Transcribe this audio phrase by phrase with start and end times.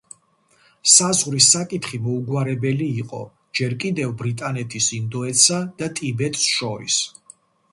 [0.91, 3.19] საზღვრის საკითხი მოუგვარებელი იყო
[3.59, 6.99] ჯერ კიდევ ბრიტანეთის ინდოეთსა და ტიბეტს შორის.